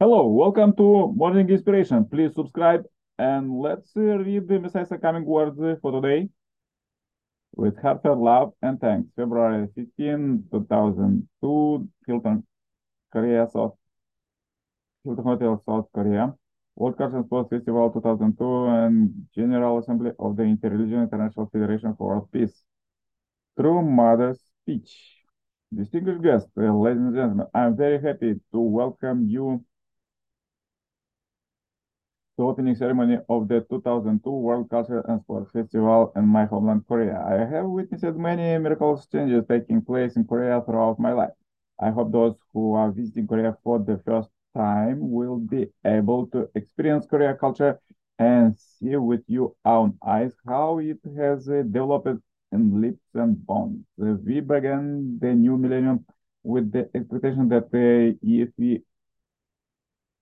[0.00, 2.04] Hello, welcome to Morning Inspiration.
[2.04, 2.84] Please subscribe
[3.18, 6.28] and let's uh, read the Messiah's coming words for today
[7.56, 9.08] with heartfelt love and thanks.
[9.16, 12.46] February 15, 2002, Hilton,
[13.12, 13.74] Korea, South,
[15.02, 16.32] Hilton Hotel, South Korea.
[16.76, 22.28] World Culture Sports Festival 2002 and General Assembly of the Interreligious International Federation for World
[22.30, 22.62] Peace.
[23.58, 25.16] True Mother's Speech.
[25.74, 29.64] Distinguished guests, uh, ladies and gentlemen, I'm very happy to welcome you
[32.38, 37.20] the opening ceremony of the 2002 World Culture and Sport Festival in my homeland, Korea.
[37.26, 41.34] I have witnessed many miraculous changes taking place in Korea throughout my life.
[41.80, 46.48] I hope those who are visiting Korea for the first time will be able to
[46.54, 47.80] experience Korea culture
[48.18, 52.20] and see with your own eyes how it has uh, developed
[52.52, 53.84] in leaps and bounds.
[53.96, 56.04] We began the new millennium
[56.42, 58.82] with the expectation that uh, if we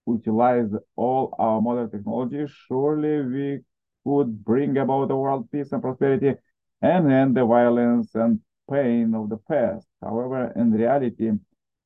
[0.06, 3.60] utilize all our modern technology, surely we
[4.04, 6.34] could bring about a world peace and prosperity
[6.82, 9.86] and end the violence and pain of the past.
[10.02, 11.32] However, in reality,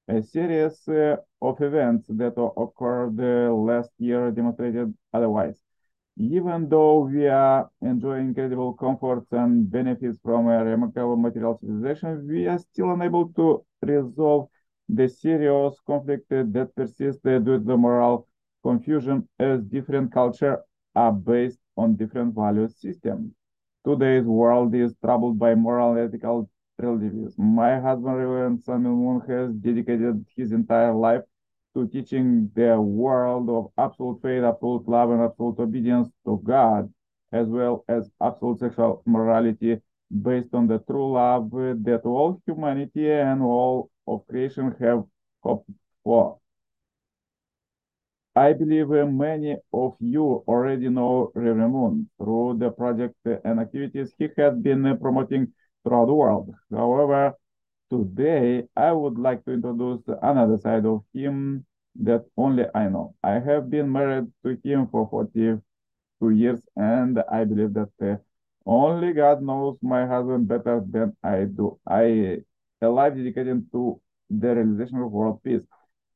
[0.09, 5.57] a series uh, of events that occurred uh, last year demonstrated otherwise.
[6.19, 12.47] Even though we are enjoying incredible comforts and benefits from a remarkable material civilization, we
[12.47, 14.49] are still unable to resolve
[14.95, 18.27] the serious conflict that persists with the moral
[18.63, 20.59] confusion as different cultures
[20.95, 23.33] are based on different value systems.
[23.87, 27.45] Today's world is troubled by moral and ethical relativism.
[27.55, 31.23] My husband, Reverend Sun Myung Moon, has dedicated his entire life
[31.75, 36.93] to teaching the world of absolute faith, absolute love, and absolute obedience to God,
[37.33, 39.81] as well as absolute sexual morality
[40.23, 45.05] based on the true love that all humanity and all of creation have
[45.43, 45.71] hoped
[46.05, 46.39] for.
[48.37, 54.29] I believe many of you already know Reverend Moon through the project and activities he
[54.37, 55.53] has been promoting
[55.85, 56.55] throughout the world.
[56.71, 57.35] However,
[57.91, 61.67] today I would like to introduce another side of him
[61.97, 63.15] that only I know.
[63.23, 68.17] I have been married to him for 42 years, and I believe that uh,
[68.65, 71.79] only God knows my husband better than I do.
[71.87, 72.43] I
[72.83, 75.63] a life dedicated to the realization of world peace.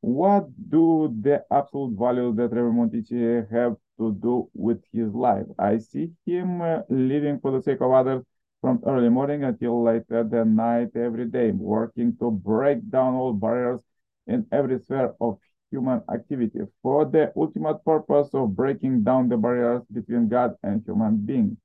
[0.00, 5.46] What do the absolute values that Reverend Moon teaches have to do with his life?
[5.58, 8.22] I see him uh, living for the sake of others
[8.60, 13.32] from early morning until late at the night every day, working to break down all
[13.32, 13.80] barriers
[14.26, 15.38] in every sphere of
[15.70, 21.16] human activity for the ultimate purpose of breaking down the barriers between God and human
[21.16, 21.56] beings.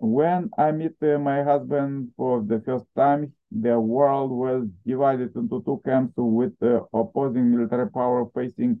[0.00, 5.62] When I met uh, my husband for the first time, the world was divided into
[5.62, 8.80] two camps with uh, opposing military power facing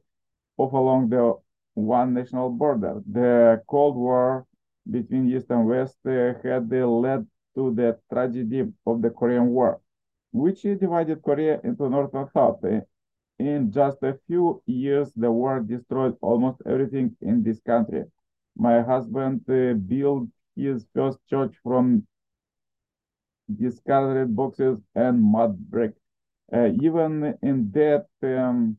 [0.56, 1.34] off along the
[1.74, 3.02] one national border.
[3.06, 4.46] The Cold War
[4.90, 9.80] between East and West uh, had led to the tragedy of the Korean War,
[10.32, 12.64] which divided Korea into North and South.
[13.38, 18.04] In just a few years, the war destroyed almost everything in this country.
[18.56, 20.28] My husband uh, built
[20.64, 22.06] his first church from
[23.58, 25.92] discarded boxes and mud brick.
[26.52, 28.76] Uh, even in that um,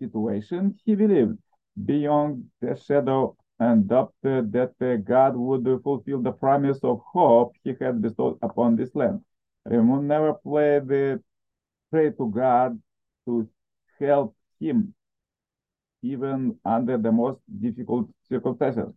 [0.00, 1.38] situation, he believed
[1.84, 7.74] beyond the shadow and doubted that uh, God would fulfill the promise of hope he
[7.80, 9.20] had bestowed upon this land.
[9.64, 11.22] Raymond never played the
[11.90, 12.80] pray to God
[13.26, 13.48] to
[13.98, 14.94] help him
[16.04, 18.92] even under the most difficult circumstances.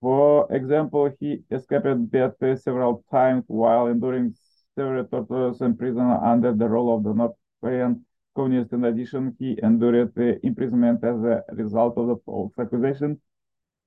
[0.00, 4.34] For example, he escaped death several times while enduring
[4.76, 8.04] several tortures in prison under the rule of the North Korean
[8.36, 8.72] communist.
[8.72, 10.12] In addition, he endured
[10.44, 13.20] imprisonment as a result of the false accusation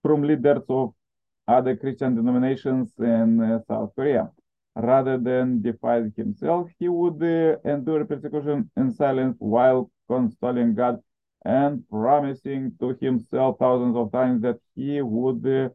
[0.03, 0.94] from leaders of
[1.48, 4.30] other Christian denominations in uh, South Korea.
[4.75, 11.00] Rather than defy himself, he would uh, endure persecution in silence while consoling God
[11.45, 15.69] and promising to himself thousands of times that he would, uh,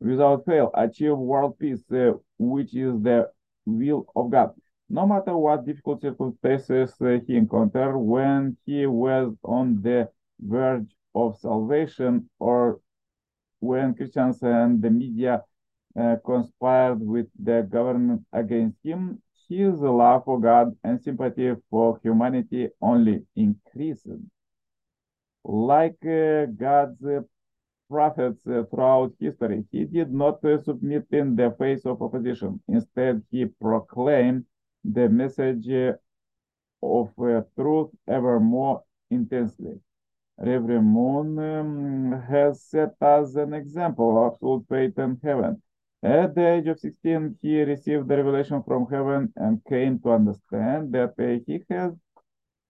[0.00, 3.30] without fail, achieve world peace, uh, which is the
[3.66, 4.54] will of God.
[4.88, 10.08] No matter what difficult circumstances uh, he encountered when he was on the
[10.40, 12.80] verge of salvation or
[13.60, 15.42] when Christians and the media
[15.98, 22.68] uh, conspired with the government against him, his love for God and sympathy for humanity
[22.80, 24.06] only increased.
[25.44, 27.20] Like uh, God's uh,
[27.90, 32.60] prophets uh, throughout history, he did not submit in the face of opposition.
[32.68, 34.46] Instead, he proclaimed
[34.84, 35.68] the message
[36.82, 37.10] of
[37.56, 39.80] truth ever more intensely.
[40.38, 45.62] Reverend Moon um, has set us an example of absolute faith in heaven.
[46.02, 50.92] At the age of 16, he received the revelation from heaven and came to understand
[50.92, 51.92] that uh, he has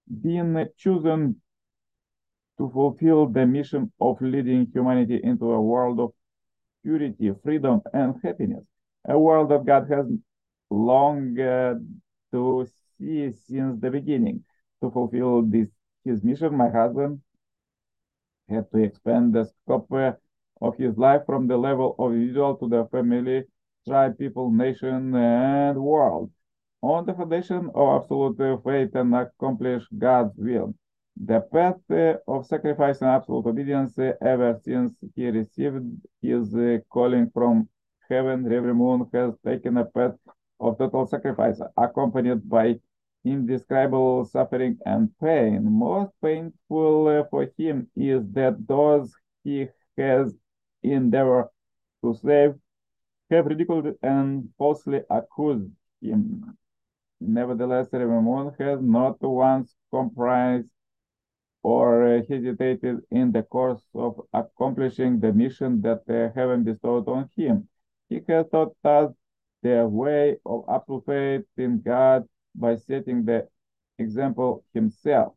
[0.06, 1.40] been chosen
[2.58, 6.12] to fulfill the mission of leading humanity into a world of
[6.82, 8.64] purity, freedom, and happiness.
[9.08, 10.06] A world that God has
[10.70, 11.74] longed uh,
[12.32, 12.66] to
[12.98, 14.44] see since the beginning.
[14.82, 15.68] To fulfill this
[16.04, 17.20] his mission, my husband
[18.48, 19.90] had to expand the scope
[20.60, 23.44] of his life from the level of individual to the family,
[23.88, 26.30] tribe, people, nation, and world.
[26.82, 30.74] On the foundation of absolute faith and accomplish God's will.
[31.16, 35.84] The path of sacrifice and absolute obedience ever since he received
[36.20, 36.54] his
[36.90, 37.68] calling from
[38.08, 40.16] heaven, Reverend Moon has taken a path
[40.60, 42.80] of total sacrifice, accompanied by
[43.24, 45.64] indescribable suffering and pain.
[45.70, 50.34] Most painful uh, for him is that those he has
[50.82, 51.48] endeavored
[52.02, 52.54] to save
[53.30, 55.70] have ridiculed and falsely accused
[56.02, 56.56] him.
[57.20, 60.68] Nevertheless, Moon has not once compromised
[61.64, 67.66] or hesitated in the course of accomplishing the mission that uh, heaven bestowed on him.
[68.10, 69.12] He has taught us
[69.62, 73.48] the way of absolute faith in God by setting the
[73.98, 75.32] example himself.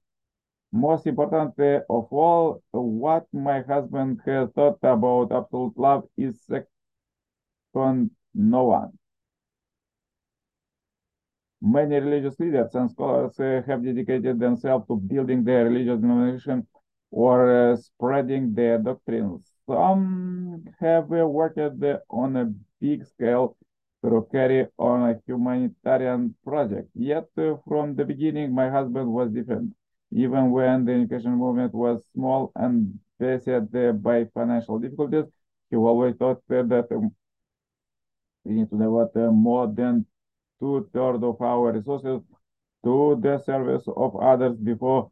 [0.73, 1.55] Most important
[1.89, 8.97] of all, what my husband has thought about absolute love is second no one.
[11.61, 16.67] Many religious leaders and scholars uh, have dedicated themselves to building their religious denomination
[17.09, 19.51] or uh, spreading their doctrines.
[19.67, 21.57] Some have uh, worked
[22.09, 23.57] on a big scale
[24.03, 26.89] to carry on a humanitarian project.
[26.93, 27.25] Yet,
[27.67, 29.73] from the beginning, my husband was different.
[30.11, 35.25] Even when the education movement was small and uh, by financial difficulties,
[35.69, 37.11] he always thought that um,
[38.43, 40.05] we need to devote more than
[40.59, 42.21] two-thirds of our resources
[42.83, 45.11] to the service of others before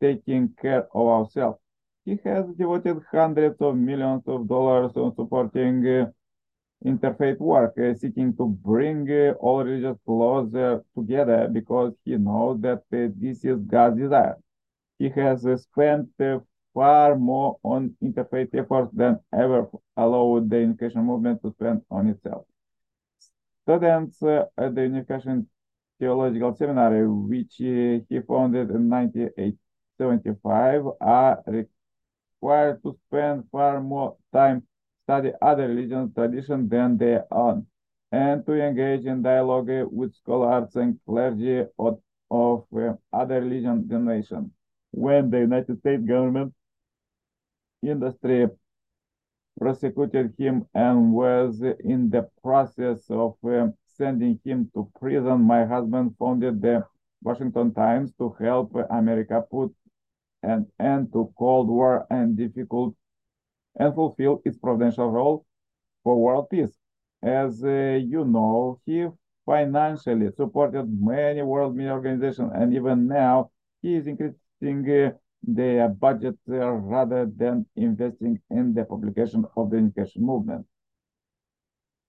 [0.00, 1.58] taking care of ourselves.
[2.04, 6.06] He has devoted hundreds of millions of dollars on supporting uh,
[6.84, 12.82] interfaith work, uh, seeking to bring uh, all religions closer together because he knows that
[12.92, 14.36] uh, this is God's desire.
[14.98, 16.40] He has uh, spent uh,
[16.74, 22.46] far more on interfaith efforts than ever allowed the unification movement to spend on itself.
[23.62, 25.48] Students uh, at the Unification
[25.98, 34.66] Theological Seminary, which he founded in 1975, are required to spend far more time
[35.04, 37.66] study other religions traditions than their own,
[38.10, 42.00] and to engage in dialogue with scholars and clergy of,
[42.30, 44.50] of uh, other religion denominations.
[44.90, 46.52] When the United States government
[47.82, 48.48] industry
[49.58, 56.14] prosecuted him and was in the process of uh, sending him to prison, my husband
[56.18, 56.84] founded the
[57.22, 59.72] Washington Times to help America put
[60.42, 62.94] an end to Cold War and difficult
[63.76, 65.44] and fulfill its providential role
[66.02, 66.76] for world peace.
[67.22, 69.06] As uh, you know, he
[69.46, 73.50] financially supported many world media organizations, and even now
[73.80, 75.12] he is increasing uh,
[75.42, 80.66] their budget rather than investing in the publication of the unification movement.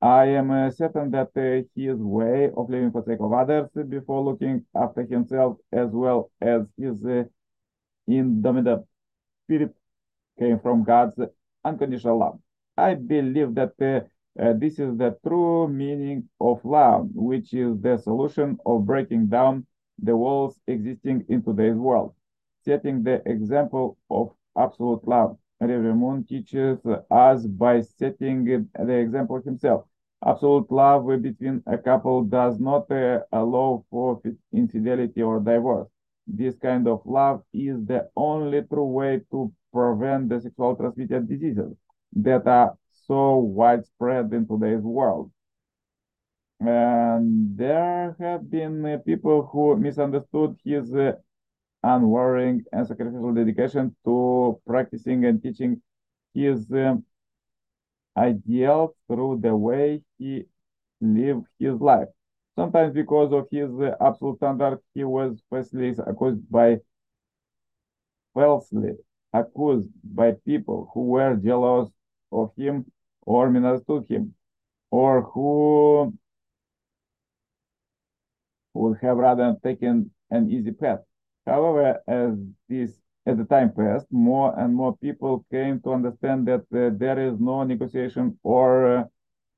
[0.02, 3.70] I am uh, certain that uh, his way of living for the sake of others
[3.88, 7.24] before looking after himself as well as his uh,
[8.08, 8.88] indomitable
[9.46, 9.76] spirit
[10.40, 11.20] came from God's
[11.64, 12.40] unconditional love.
[12.78, 13.74] I believe that
[14.40, 19.66] uh, this is the true meaning of love, which is the solution of breaking down
[20.02, 22.14] the walls existing in today's world,
[22.64, 25.38] setting the example of absolute love.
[25.60, 26.80] Reverend teaches
[27.12, 29.86] us by setting the example himself.
[30.26, 34.22] Absolute love between a couple does not uh, allow for
[34.54, 35.88] infidelity or divorce.
[36.28, 41.76] This kind of love is the only true way to prevent the sexual transmitted diseases
[42.14, 45.32] that are so widespread in today's world.
[46.62, 51.14] And there have been uh, people who misunderstood his uh,
[51.84, 55.82] unwavering and sacrificial dedication to practicing and teaching
[56.34, 57.04] his um,
[58.18, 60.44] ideals through the way he
[61.02, 62.08] lived his life.
[62.56, 66.78] Sometimes because of his uh, absolute standard, he was falsely accused by
[68.34, 68.92] falsely
[69.34, 71.90] accused by people who were jealous
[72.32, 72.86] of him
[73.24, 74.36] or misunderstood him,
[74.92, 76.14] or who
[78.74, 81.00] would have rather taken an easy path.
[81.46, 82.38] However, as
[82.70, 87.20] this as the time passed, more and more people came to understand that uh, there
[87.20, 89.04] is no negotiation or uh,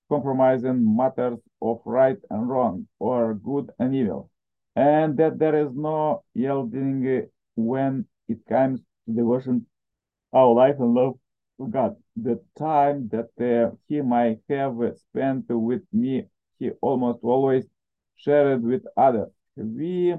[0.10, 4.30] matters of right and wrong, or good and evil,
[4.76, 7.22] and that there is no yielding uh,
[7.56, 9.66] when it comes to devotion,
[10.34, 11.18] our life and love
[11.60, 11.96] to God.
[12.16, 16.26] The time that uh, he might have spent with me,
[16.60, 17.66] he almost always
[18.16, 19.30] shared with others.
[19.56, 20.16] We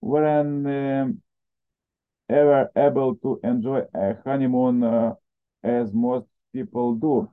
[0.00, 1.22] weren't um,
[2.30, 5.14] ever able to enjoy a honeymoon uh,
[5.62, 7.28] as most people do.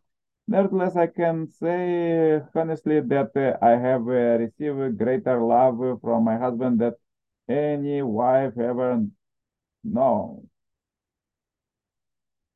[0.48, 6.38] Nevertheless, I can say honestly that uh, I have uh, received greater love from my
[6.38, 6.93] husband than
[7.50, 9.05] any wife ever
[9.84, 10.50] known.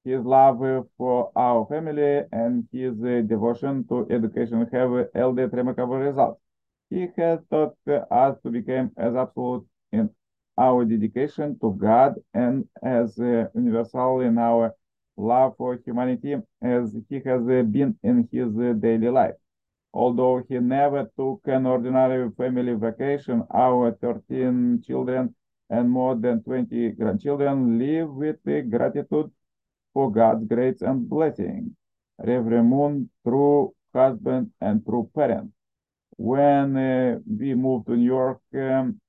[0.03, 0.59] His love
[0.97, 6.41] for our family and his uh, devotion to education have yielded remarkable results.
[6.89, 10.09] He has taught us to become as absolute in
[10.57, 14.75] our dedication to God and as uh, universal in our
[15.17, 19.35] love for humanity as he has uh, been in his uh, daily life.
[19.93, 25.35] Although he never took an ordinary family vacation, our 13 children
[25.69, 28.37] and more than 20 grandchildren live with
[28.69, 29.31] gratitude
[29.93, 31.75] for God's grace and blessing.
[32.19, 35.51] Reverend Moon, true husband and true parent.
[36.17, 38.99] When uh, we moved to New York, um,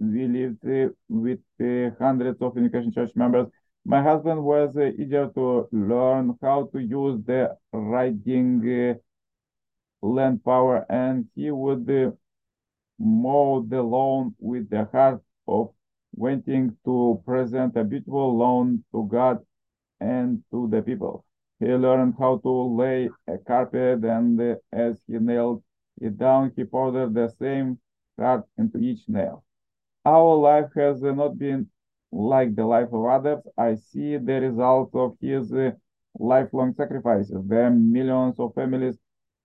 [0.00, 3.46] we lived uh, with uh, hundreds of Unification Church members.
[3.84, 8.98] My husband was uh, eager to learn how to use the riding
[10.02, 12.16] land power, and he would
[12.98, 15.70] mow the lawn with the heart of
[16.14, 19.38] wanting to present a beautiful lawn to God
[20.00, 21.24] and to the people.
[21.60, 25.62] He learned how to lay a carpet, and as he nailed
[26.00, 27.78] it down, he poured the same
[28.18, 29.44] heart into each nail
[30.04, 31.68] our life has uh, not been
[32.12, 33.42] like the life of others.
[33.58, 35.72] I see the result of his uh,
[36.18, 37.36] lifelong sacrifices.
[37.46, 38.96] There are millions of families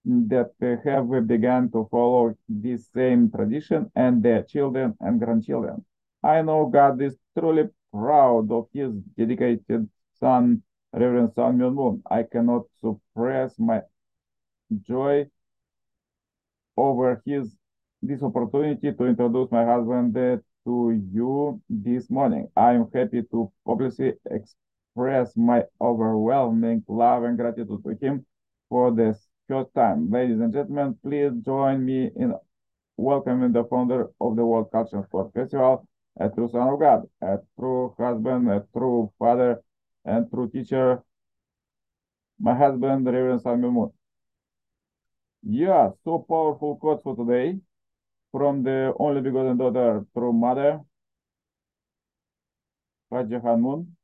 [0.05, 5.85] that uh, have begun to follow this same tradition and their children and grandchildren.
[6.23, 9.89] I know God is truly proud of his dedicated
[10.19, 10.63] son,
[10.93, 12.03] Reverend Sun Myung Moon.
[12.09, 13.81] I cannot suppress my
[14.81, 15.27] joy
[16.77, 17.55] over his
[18.01, 20.13] this opportunity to introduce my husband
[20.65, 22.47] to you this morning.
[22.55, 28.25] I am happy to publicly express my overwhelming love and gratitude to him
[28.69, 30.11] for this first time.
[30.11, 32.33] Ladies and gentlemen, please join me in
[32.97, 35.87] welcoming the founder of the World Culture Sport Festival,
[36.19, 39.61] a true son of God, a true husband, a true father,
[40.05, 41.03] and true teacher,
[42.39, 43.91] my husband, Reverend Myung Moon.
[45.43, 47.59] Yeah, so powerful quotes for today
[48.31, 50.79] from the only begotten daughter through mother,
[53.11, 53.95] Hak Ja Han Moon.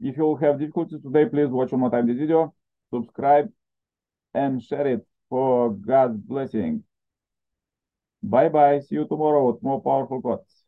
[0.00, 2.54] If you have difficulties today, please watch one more time this video,
[2.92, 3.50] subscribe,
[4.34, 6.84] and share it for God's blessing.
[8.22, 8.80] Bye bye.
[8.80, 10.63] See you tomorrow with more powerful quotes.